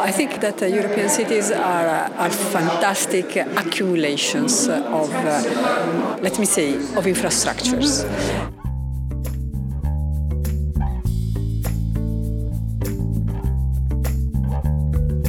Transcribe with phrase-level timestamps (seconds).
[0.00, 6.46] I think that uh, European cities are, uh, are fantastic accumulations of, uh, let me
[6.46, 8.02] say, of infrastructures.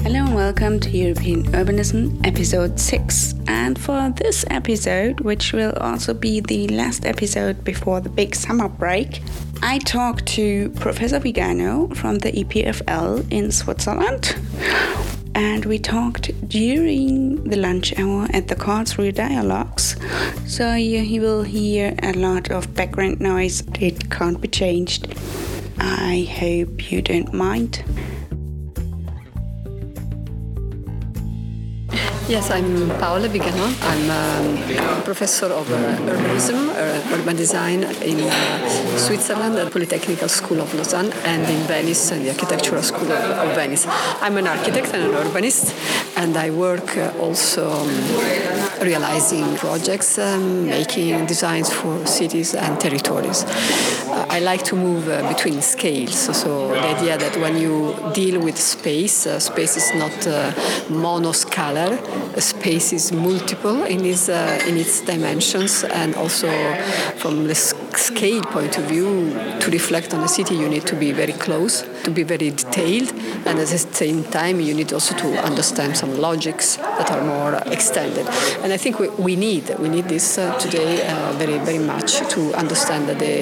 [0.04, 3.36] Hello and welcome to European Urbanism episode 6.
[3.48, 8.70] And for this episode, which will also be the last episode before the big summer
[8.70, 9.22] break,
[9.64, 14.36] I talked to Professor Vigano from the EPFL in Switzerland.
[15.36, 19.96] And we talked during the lunch hour at the Karlsruhe Dialogues.
[20.48, 23.64] So you, you will hear a lot of background noise.
[23.80, 25.16] It can't be changed.
[25.78, 27.84] I hope you don't mind.
[32.32, 33.68] Yes, I'm Paola Vigano.
[33.82, 35.76] I'm a professor of uh,
[36.08, 42.10] urbanism, uh, urban design in uh, Switzerland at Polytechnical School of Lausanne and in Venice,
[42.12, 43.86] the Architectural School of, Venice.
[44.22, 45.76] I'm an architect and an urbanist,
[46.16, 47.90] and I work also um,
[48.82, 53.44] realizing projects, um, making designs for cities and territories.
[54.32, 57.96] Uh, I like to move uh, between scales, so, so, the idea that when you
[58.14, 60.12] deal with space, space is not
[60.90, 61.98] monoscalar
[62.62, 66.50] space is multiple in its, uh, in its dimensions and also
[67.18, 71.12] from the scale point of view to reflect on the city you need to be
[71.12, 73.12] very close to be very detailed.
[73.48, 77.56] And at the same time you need also to understand some logics that are more
[77.66, 78.28] extended.
[78.64, 82.20] And I think we, we need we need this uh, today uh, very very much
[82.34, 83.36] to understand that the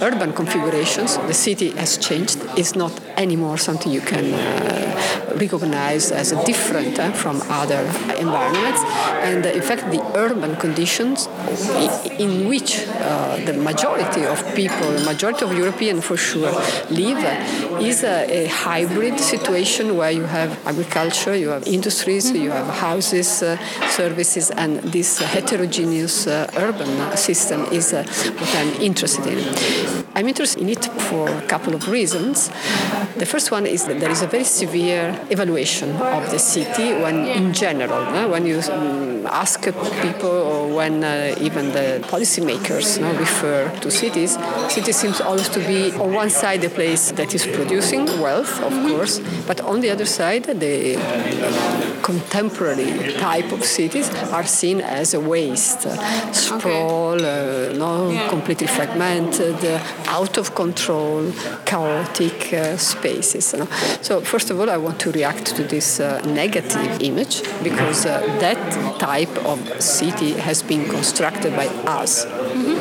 [0.00, 2.38] urban configurations the city has changed.
[2.56, 7.82] It's not anymore something you can uh, recognize as different uh, from other
[8.18, 8.59] environments.
[8.60, 11.28] And uh, in fact, the urban conditions
[12.18, 16.52] in which uh, the majority of people, the majority of Europeans for sure,
[16.90, 17.18] live
[17.80, 23.42] is a, a, hybrid situation where you have agriculture, you have industries, you have houses,
[23.42, 23.56] uh,
[23.88, 28.04] services, and this heterogeneous uh, urban system is uh,
[28.38, 30.04] what I'm interested in.
[30.14, 32.48] I'm interested in it for a couple of reasons.
[33.16, 37.26] The first one is that there is a very severe evaluation of the city when,
[37.26, 39.62] in general, when you um, ask
[40.02, 44.36] people or when uh, even the policymakers know, refer to cities,
[44.68, 47.46] city seems always to be on one side a place that is
[48.20, 50.96] wealth, of course, but on the other side, the
[52.02, 55.82] contemporary type of cities are seen as a waste,
[56.32, 59.56] sprawl, uh, no, completely fragmented,
[60.06, 61.32] out of control,
[61.64, 63.54] chaotic uh, spaces.
[64.02, 68.20] So, first of all, I want to react to this uh, negative image because uh,
[68.40, 72.26] that type of city has been constructed by us.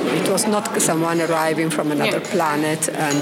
[0.10, 0.26] Mm-hmm.
[0.26, 2.32] It was not someone arriving from another yeah.
[2.32, 3.22] planet, and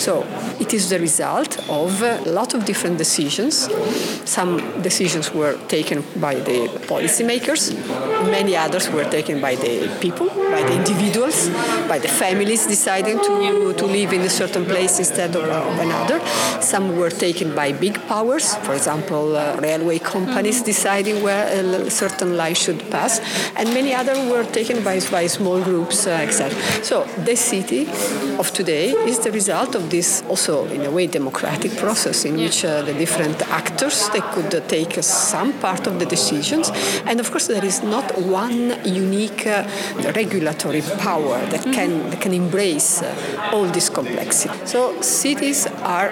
[0.00, 0.24] so
[0.60, 3.68] it is the result of a lot of different decisions.
[4.24, 7.72] Some decisions were taken by the policymakers,
[8.30, 11.48] many others were taken by the people, by the individuals,
[11.88, 16.20] by the families deciding to, to live in a certain place instead of, of another.
[16.60, 22.36] Some were taken by big powers, for example, uh, railway companies deciding where a certain
[22.36, 23.20] line should pass,
[23.56, 26.21] and many others were taken by, by small groups, uh,
[26.82, 27.88] So the city
[28.38, 32.64] of today is the result of this also, in a way, democratic process in which
[32.64, 36.70] uh, the different actors they could uh, take some part of the decisions,
[37.06, 39.66] and of course there is not one unique uh,
[40.14, 44.66] regulatory power that can that can embrace uh, all this complexity.
[44.66, 46.10] So cities are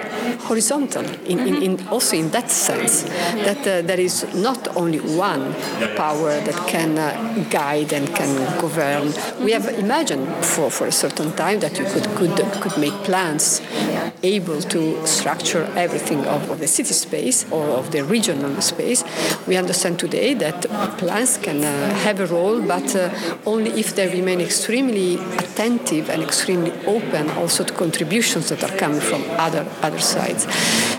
[0.48, 3.03] horizontal in, in, in also in that sense
[3.44, 5.54] that uh, there is not only one
[5.97, 9.12] power that can uh, guide and can govern.
[9.44, 13.60] We have imagined for, for a certain time that you could could, could make plans
[14.22, 19.04] able to structure everything of, of the city space or of the regional space.
[19.46, 20.62] We understand today that
[20.98, 23.10] plans can uh, have a role, but uh,
[23.46, 29.00] only if they remain extremely attentive and extremely open also to contributions that are coming
[29.00, 30.46] from other other sides.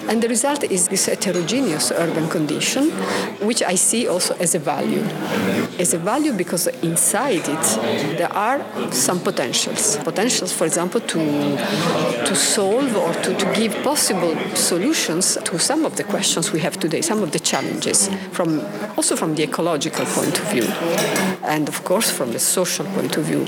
[0.09, 2.91] And the result is this heterogeneous urban condition,
[3.47, 5.03] which I see also as a value.
[5.79, 8.59] As a value because inside it there are
[8.91, 9.97] some potentials.
[9.97, 11.19] Potentials, for example, to
[12.25, 16.79] to solve or to, to give possible solutions to some of the questions we have
[16.79, 18.61] today, some of the challenges, from
[18.97, 20.63] also from the ecological point of view,
[21.43, 23.45] and of course from the social point of view,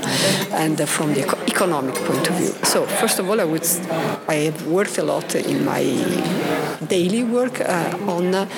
[0.52, 2.52] and from the economic point of view.
[2.64, 3.66] So first of all, I would
[4.28, 5.82] I have worked a lot in my
[6.88, 8.48] daily work uh, on uh,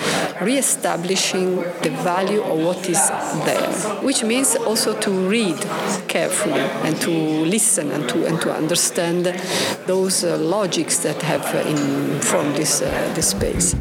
[0.41, 3.09] re-establishing the value of what is
[3.45, 3.71] there,
[4.03, 5.59] which means also to read
[6.09, 9.27] carefully and to listen and to and to understand
[9.87, 13.75] those uh, logics that have uh, informed this uh, this space.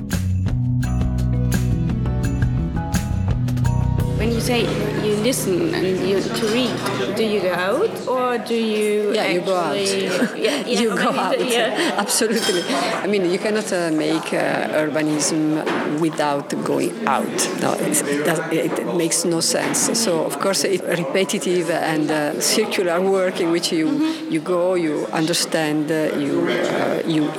[4.39, 4.62] Say
[5.06, 9.13] you listen and you to read, do you go out or do you?
[9.13, 9.75] Yeah, you go out.
[10.38, 11.39] yeah, yeah, you go out.
[11.39, 11.95] Yeah.
[12.04, 12.63] Absolutely.
[13.04, 17.38] I mean, you cannot uh, make uh, urbanism without going out.
[17.62, 19.98] No, it, it, makes no sense.
[20.00, 24.31] So, of course, it's repetitive and uh, circular work in which you mm-hmm.
[24.31, 27.31] you go, you understand, uh, you uh, you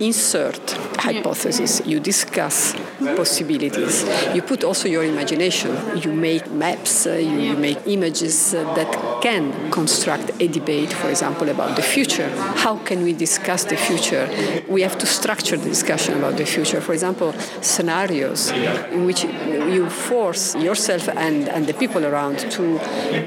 [0.00, 2.74] insert hypotheses, you discuss
[3.16, 4.04] possibilities,
[4.34, 9.22] you put also your imagination, you make maps, uh, you, you, make images uh, that
[9.22, 12.28] can construct a debate, for example, about the future.
[12.56, 14.28] How can we discuss the future?
[14.68, 16.80] We have to structure the discussion about the future.
[16.80, 19.24] For example, scenarios in which
[19.68, 22.78] you force yourself and, and the people around to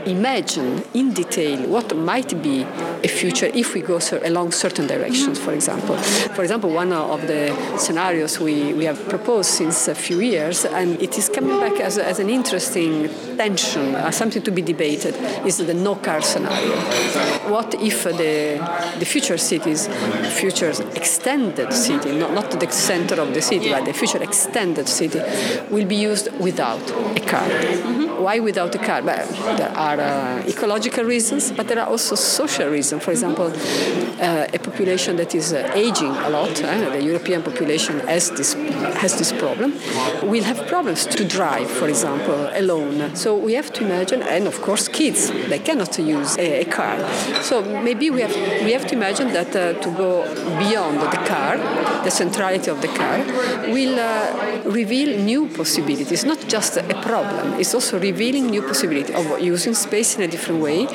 [0.09, 2.63] imagine in detail what might be
[3.03, 5.97] a future if we go along certain directions, for example.
[5.97, 11.01] For example, one of the scenarios we, we have proposed since a few years, and
[11.01, 15.15] it is coming back as, as an interesting tension, uh, something to be debated,
[15.45, 16.75] is the no car scenario.
[17.49, 19.87] What if the, the future cities,
[20.39, 25.21] future extended city, not, not the center of the city, but the future extended city,
[25.69, 26.81] will be used without
[27.17, 27.47] a car?
[27.47, 28.23] Mm-hmm.
[28.23, 29.01] Why without a car?
[29.01, 33.03] Well, there are uh, ecological reasons, but there are also social reasons.
[33.03, 37.99] For example, uh, a population that is uh, aging a lot, uh, the European population
[38.07, 38.53] has this,
[39.03, 39.73] has this problem,
[40.23, 43.15] will have problems to drive, for example, alone.
[43.15, 46.97] So we have to imagine, and of course, kids, they cannot use a, a car.
[47.41, 48.35] So maybe we have,
[48.65, 50.11] we have to imagine that uh, to go
[50.63, 51.57] beyond the car,
[52.03, 53.17] the centrality of the car,
[53.75, 59.25] will uh, reveal new possibilities, not just a problem, it's also revealing new possibilities of
[59.41, 60.87] using space in a different way,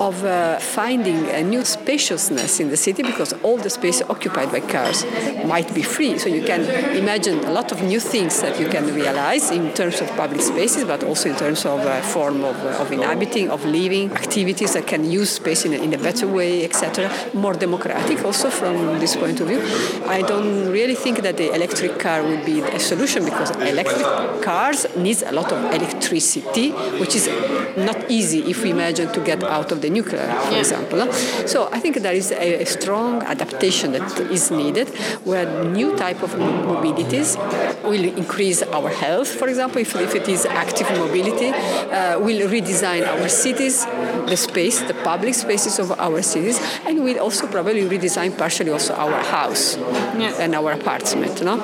[0.00, 0.16] of
[0.62, 5.04] finding a new spaciousness in the city because all the space occupied by cars
[5.44, 6.18] might be free.
[6.18, 6.62] So you can
[6.96, 10.84] imagine a lot of new things that you can realize in terms of public spaces,
[10.84, 14.86] but also in terms of uh, form of, uh, of inhabiting, of living, activities that
[14.86, 17.10] can use space in a, in a better way, etc.
[17.34, 19.60] More democratic also from this point of view.
[20.06, 24.86] I don't really think that the electric car would be a solution because electric cars
[24.96, 26.70] needs a lot of electricity,
[27.00, 27.28] which is
[27.76, 31.12] not easy if we imagine to get out of the nuclear, for example.
[31.46, 34.88] So I think there is a, a strong adaptation that is needed
[35.24, 37.36] where new type of mobilities
[37.82, 43.06] will increase our health, for example, if, if it is active mobility, uh, will redesign
[43.06, 43.84] our cities,
[44.26, 48.94] the space, the public spaces of our cities, and will also probably redesign partially also
[48.94, 50.34] our house yeah.
[50.38, 51.58] and our apartment, no?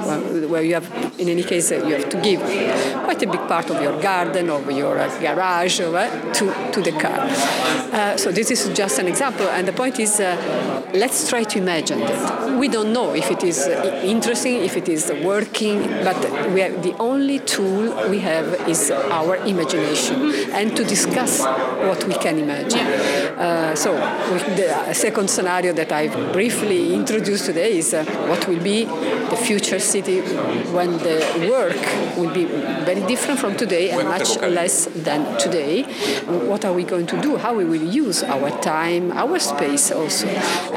[0.48, 2.40] where you have, in any case, you have to give
[3.04, 7.20] quite a big part of your garden, of your garage, uh, to, to the car.
[7.92, 11.58] Uh, so this is just an example, and the point is, uh, let's try to
[11.58, 12.58] imagine that.
[12.58, 16.17] We don't know if it is uh, interesting, if it is working, but
[16.52, 22.14] we have, the only tool we have is our imagination and to discuss what we
[22.14, 22.87] can imagine.
[23.38, 28.85] Uh, so the second scenario that I've briefly introduced today is uh, what will be
[28.85, 30.20] the future city
[30.73, 35.82] when the work will be very different from today and much less than today.
[36.25, 37.37] What are we going to do?
[37.37, 40.26] How we will use our time, our space also.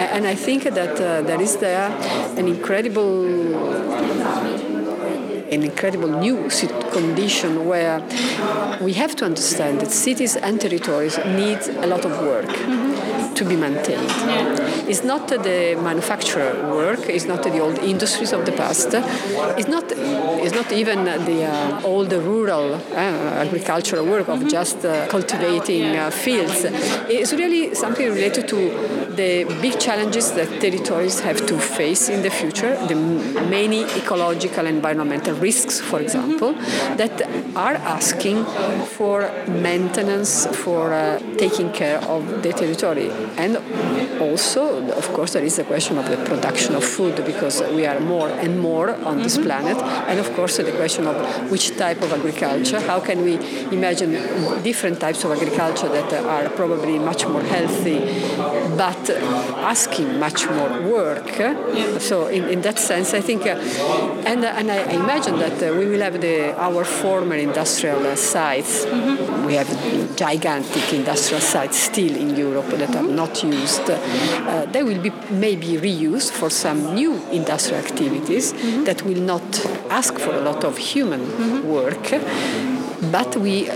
[0.02, 1.90] And I think that uh, there is there
[2.38, 3.26] an incredible
[5.52, 6.50] an incredible new
[6.92, 8.00] condition where
[8.80, 12.46] we have to understand that cities and territories need a lot of work.
[12.46, 13.11] Mm-hmm
[13.42, 14.10] to be maintained.
[14.92, 18.90] It's not the manufacturer work, it's not the old industries of the past,
[19.60, 19.86] it's not,
[20.44, 26.12] it's not even the uh, old rural uh, agricultural work of just uh, cultivating uh,
[26.12, 26.66] fields.
[27.18, 28.58] It's really something related to
[29.22, 34.78] the big challenges that territories have to face in the future, the many ecological and
[34.78, 36.54] environmental risks, for example,
[37.02, 37.22] that
[37.56, 38.46] are asking
[38.98, 43.10] for maintenance, for uh, taking care of the territory.
[43.38, 43.58] And
[44.22, 48.00] also, of course, there is the question of the production of food because we are
[48.00, 49.46] more and more on this mm-hmm.
[49.46, 49.78] planet.
[50.10, 53.36] And of course, the question of which type of agriculture, how can we
[53.72, 54.12] imagine
[54.64, 58.00] different types of agriculture that are probably much more healthy
[58.78, 59.10] but
[59.74, 61.30] asking much more work.
[62.00, 63.56] So, in, in that sense, I think, uh,
[64.26, 68.86] and, uh, and I imagine that uh, we will have the, our former industrial sites.
[68.86, 69.46] Mm-hmm.
[69.46, 75.02] We have gigantic industrial sites still in Europe that are not used, uh, they will
[75.08, 75.12] be
[75.46, 78.84] maybe reused for some new industrial activities mm-hmm.
[78.88, 79.48] that will not
[79.90, 81.68] ask for a lot of human mm-hmm.
[81.78, 82.06] work
[83.10, 83.70] But we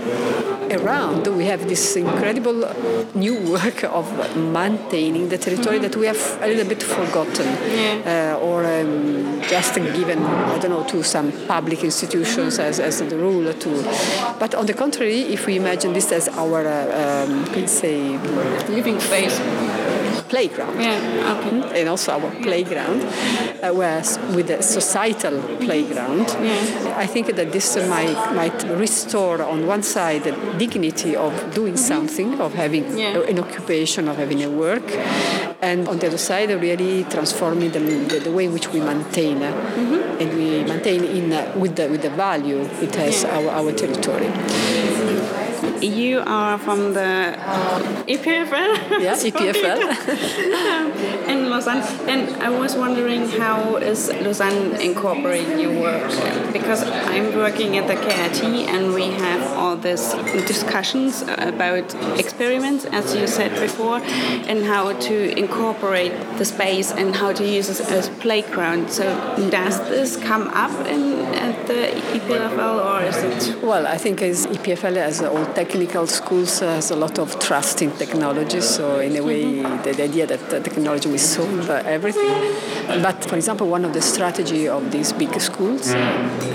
[0.70, 2.68] around we have this incredible
[3.14, 4.06] new work of
[4.36, 8.34] maintaining the territory that we have a little bit forgotten yeah.
[8.36, 13.16] uh, or um, just given I don't know to some public institutions as, as the
[13.16, 17.72] rule to but on the contrary if we imagine this as our uh, um, let's
[17.72, 18.18] say
[18.68, 19.38] living space
[20.28, 20.80] playground.
[20.80, 21.80] Yeah, okay.
[21.80, 26.94] And also our playground, uh, whereas with the societal playground, yeah.
[26.96, 31.92] I think that this might, might restore on one side the dignity of doing mm-hmm.
[31.92, 33.18] something, of having yeah.
[33.18, 34.88] an occupation, of having a work,
[35.62, 39.38] and on the other side, really transforming the, the, the way in which we maintain,
[39.38, 40.20] mm-hmm.
[40.20, 44.30] and we maintain in uh, with the with the value it has our, our territory
[45.82, 47.36] you are from the
[48.06, 49.00] EPFL.
[49.00, 50.46] Yes, EPFL.
[50.56, 50.92] Um,
[51.28, 51.82] in Lausanne.
[52.08, 56.10] And I was wondering how is Lausanne incorporating your work?
[56.52, 60.12] Because I'm working at the KIT and we have all these
[60.46, 63.98] discussions about experiments, as you said before,
[64.50, 68.90] and how to incorporate the space and how to use it as playground.
[68.90, 69.04] So
[69.50, 71.82] does this come up in at the
[72.18, 73.62] EPFL or is it?
[73.62, 77.82] Well, I think as EPFL as all technical schools uh, has a lot of trust
[77.82, 78.60] in technology.
[78.60, 79.82] So in a way, mm-hmm.
[79.82, 82.32] the, the, idea that uh, technology will solve uh, everything.
[83.02, 85.92] But for example, one of the strategy of these big schools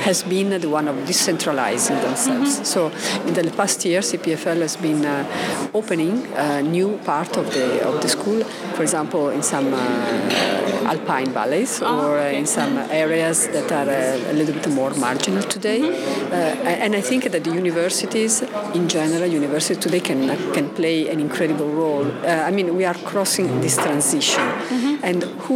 [0.08, 2.56] has been the one of decentralizing themselves.
[2.56, 2.64] Mm-hmm.
[2.64, 2.88] So
[3.28, 8.02] in the past years, EPFL has been uh, opening a new part of the of
[8.02, 8.44] the school.
[8.76, 12.38] For example, in some uh, alpine valleys oh, or okay.
[12.38, 13.90] in some areas that are
[14.30, 15.82] a little bit more marginal today.
[15.82, 16.84] Mm-hmm.
[16.84, 18.42] and I think that the universities
[18.74, 20.22] in general, universities today can
[20.56, 22.08] can play an incredible role.
[22.08, 24.96] Uh, I mean, we are crossing this transition, mm-hmm.
[25.04, 25.56] and who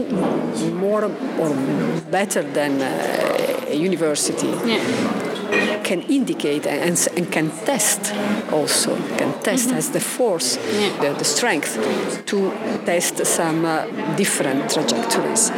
[0.86, 1.04] more
[1.44, 1.52] or
[2.12, 4.52] better than uh, a university?
[4.66, 5.25] Yeah
[5.86, 8.14] can indicate and, and, can test
[8.52, 9.78] also can test mm-hmm.
[9.78, 10.90] as the force yeah.
[11.02, 11.72] the, the, strength
[12.26, 12.52] to
[12.86, 15.52] test some uh, different trajectories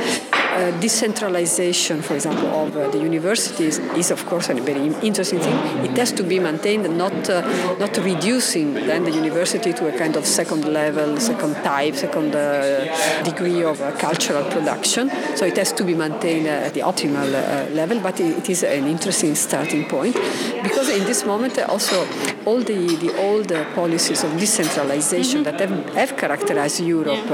[0.57, 5.55] uh, decentralization, for example, of uh, the universities is, of course, a very interesting thing.
[5.85, 7.41] It has to be maintained, not uh,
[7.77, 13.23] not reducing then the university to a kind of second level, second type, second uh,
[13.23, 15.11] degree of uh, cultural production.
[15.35, 17.29] So it has to be maintained at the optimal
[17.75, 20.15] level, but it is an interesting starting point
[20.63, 22.07] because in this moment also
[22.45, 25.57] all the, the old policies of decentralization mm-hmm.
[25.57, 27.29] that have, have, characterized Europe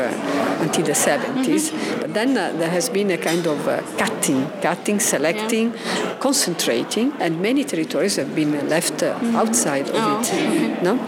[0.60, 2.02] until the 70s, mm-hmm.
[2.02, 6.18] but then there has been a kind of uh, cutting, cutting, selecting, yeah.
[6.20, 9.36] concentrating, and many territories have been left uh, mm-hmm.
[9.36, 10.28] outside of oh, it.
[10.28, 10.82] Okay.
[10.82, 11.00] No?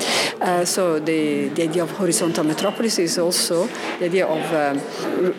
[0.41, 3.67] Uh, so the, the idea of horizontal metropolis is also
[3.99, 4.79] the idea of um,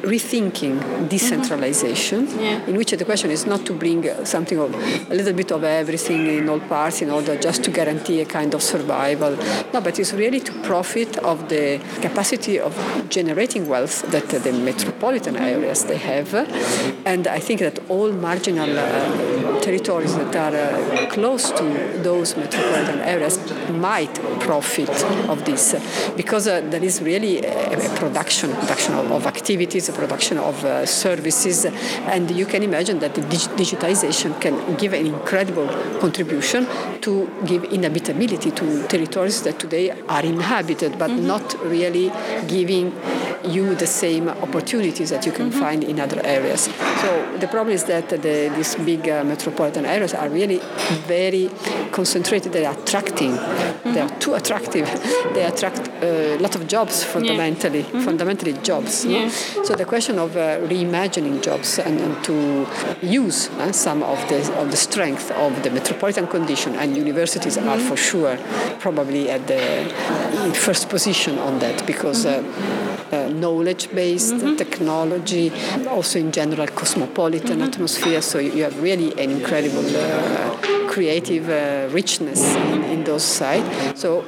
[0.02, 2.40] rethinking decentralization, mm-hmm.
[2.40, 2.66] yeah.
[2.66, 4.74] in which the question is not to bring something of
[5.10, 8.54] a little bit of everything in all parts in order just to guarantee a kind
[8.54, 9.36] of survival.
[9.72, 12.74] No, but it's really to profit of the capacity of
[13.08, 16.34] generating wealth that the metropolitan areas they have
[17.04, 21.64] and I think that all marginal uh, territories that are uh, close to
[22.02, 23.38] those metropolitan areas
[23.70, 24.90] might profit
[25.28, 25.74] of this
[26.16, 30.64] because uh, there is really a, a production, production of, of, activities, a production of
[30.64, 35.68] uh, services, and you can imagine that the dig- digitization can give an incredible
[36.00, 36.66] contribution
[37.00, 41.26] to give inhabitability to territories that today are inhabited but mm-hmm.
[41.26, 42.10] not really
[42.48, 42.92] giving
[43.46, 45.60] you the same opportunities that you can mm-hmm.
[45.60, 46.62] find in other areas.
[47.00, 50.60] So the problem is that the, these big uh, metropolitan areas are really
[51.06, 51.50] very
[51.92, 52.52] concentrated.
[52.52, 53.32] They are attracting.
[53.32, 53.92] Mm-hmm.
[53.92, 54.86] They are too attractive.
[55.34, 57.80] they attract a lot of jobs fundamentally.
[57.80, 57.86] Yeah.
[57.86, 58.04] Mm-hmm.
[58.04, 59.04] Fundamentally jobs.
[59.04, 59.24] Yeah.
[59.24, 59.28] No?
[59.64, 62.66] So the question of uh, reimagining jobs and, and to
[63.02, 67.76] use uh, some of the of the strength of the metropolitan condition and universities are
[67.76, 67.88] mm-hmm.
[67.88, 68.36] for sure
[68.78, 72.26] probably at the first position on that because.
[72.26, 72.42] Uh,
[73.12, 74.56] uh, knowledge-based mm-hmm.
[74.56, 75.52] technology,
[75.88, 77.68] also in general cosmopolitan mm-hmm.
[77.68, 78.22] atmosphere.
[78.22, 84.00] So you have really an incredible uh, creative uh, richness in, in, those sites.
[84.00, 84.24] So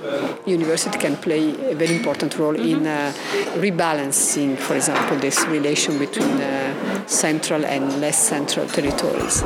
[0.47, 2.80] university can play a very important role mm-hmm.
[2.80, 3.12] in uh,
[3.56, 9.42] rebalancing, for example, this relation between uh, central and less central territories.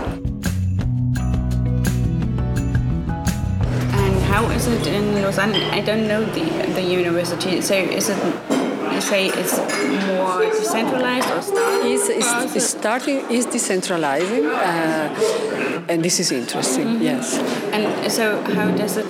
[4.00, 5.54] And how is it in Lausanne?
[5.54, 7.60] I don't know the the university.
[7.60, 8.62] So is it
[8.94, 9.56] you say it's
[10.06, 11.92] more decentralized or starting?
[11.92, 16.87] Is, is, is starting is decentralizing, uh, and this is interesting.
[16.87, 17.11] Mm -hmm.
[17.11, 17.26] Yes.
[17.75, 18.25] And so,
[18.56, 19.08] how does it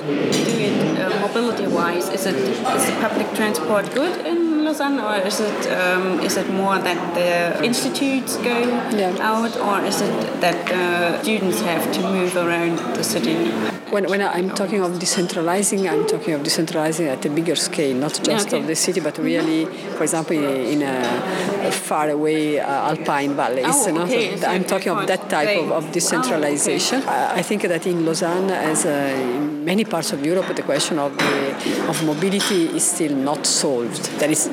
[0.48, 2.06] do it uh, mobility-wise?
[2.16, 2.36] Is it
[2.76, 7.00] is the public transport good in Lausanne, or is it um, is it more that
[7.14, 8.58] the institutes go
[8.96, 9.30] yeah.
[9.32, 13.71] out, or is it that uh, students have to move around the city?
[13.92, 18.18] When, when I'm talking of decentralizing, I'm talking of decentralizing at a bigger scale, not
[18.24, 18.58] just okay.
[18.58, 23.66] of the city, but really, for example, in a, far away uh, alpine valleys.
[23.68, 24.36] Oh, okay.
[24.36, 27.00] so I'm talking of that type of, of, decentralization.
[27.00, 27.40] Oh, okay.
[27.40, 31.16] I think that in Lausanne, as uh, in many parts of Europe, the question of,
[31.16, 34.04] the, of mobility is still not solved.
[34.18, 34.48] There is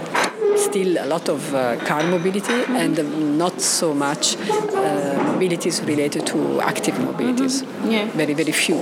[0.69, 2.75] still a lot of uh, car mobility mm-hmm.
[2.75, 7.63] and not so much uh, mobilities related to active mobilities.
[7.63, 7.91] Mm-hmm.
[7.91, 8.05] Yeah.
[8.11, 8.79] Very, very few.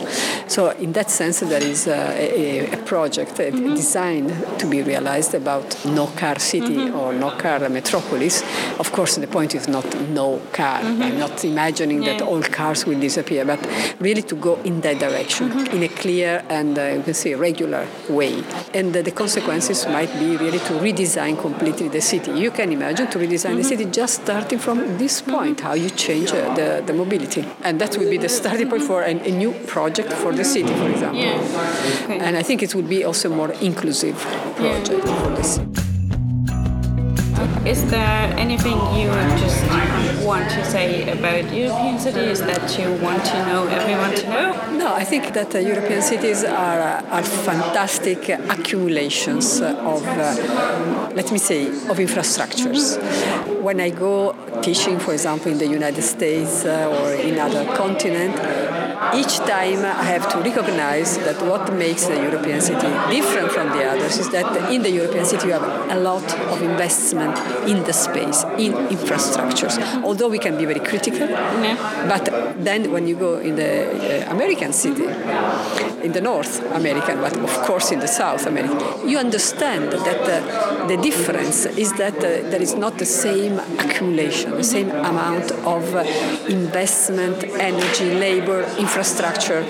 [0.48, 3.76] So in that sense, there is a, a project, a mm-hmm.
[3.76, 4.28] design
[4.58, 6.96] to be realized about no car city mm-hmm.
[6.96, 8.44] or no car metropolis.
[8.80, 10.82] Of course, the point is not no car.
[10.82, 11.04] Mm-hmm.
[11.04, 12.18] I'm not imagining yeah.
[12.18, 13.60] that all cars will disappear, but
[14.00, 17.88] really to go in that direction in a clear and uh, you can say regular
[18.10, 18.44] way.
[18.74, 22.32] And uh, the consequences might be really to redesign completely the city.
[22.32, 23.62] You can imagine to redesign the mm-hmm.
[23.64, 27.46] city just starting from this point, how you change uh, the, the mobility.
[27.64, 30.74] And that would be the starting point for a, a new project for the city,
[30.74, 31.22] for example.
[31.22, 32.04] Yeah.
[32.04, 32.20] Okay.
[32.20, 34.18] And I think it would be also more inclusive
[34.56, 35.24] project yeah.
[35.24, 35.87] for the city.
[37.68, 39.10] Is there anything you
[39.44, 39.62] just
[40.26, 44.78] want to say about European cities that you want to know everyone to know?
[44.78, 51.30] No, I think that uh, European cities are, uh, are fantastic accumulations of, uh, let
[51.30, 52.98] me say, of infrastructures.
[53.62, 58.40] When I go teaching, for example, in the United States uh, or in other continents,
[59.16, 63.84] each time I have to recognize that what makes the European city different from the
[63.86, 67.38] others is that in the European city you have a lot of investment
[67.68, 69.76] in the space, in infrastructures.
[70.04, 72.08] Although we can be very critical, yeah.
[72.08, 72.26] but
[72.64, 75.06] then when you go in the uh, American city,
[76.04, 80.88] in the North American, but of course in the South American, you understand that uh,
[80.88, 85.96] the difference is that uh, there is not the same accumulation, the same amount of
[85.96, 86.04] uh,
[86.50, 89.64] investment, energy, labor, infrastructure,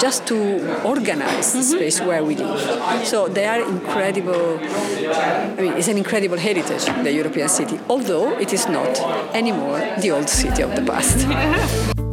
[0.00, 0.36] just to
[0.84, 1.76] organize the mm-hmm.
[1.76, 3.06] space where we live.
[3.06, 4.58] So they are incredible.
[4.60, 8.98] I mean, it's an incredible heritage, the European city, although it is not
[9.34, 11.94] anymore the old city of the past.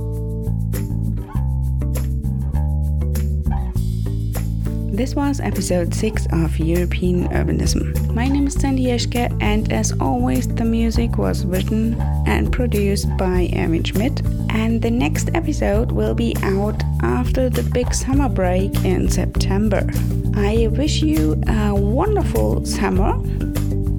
[5.01, 8.13] This was episode 6 of European Urbanism.
[8.13, 13.49] My name is Sandy Eschke, and as always, the music was written and produced by
[13.57, 14.21] Erwin Schmidt.
[14.51, 19.89] And the next episode will be out after the big summer break in September.
[20.35, 23.13] I wish you a wonderful summer,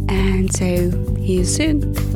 [0.09, 2.12] and so, see you soon.